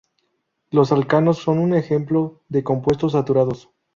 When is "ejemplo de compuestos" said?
1.75-3.11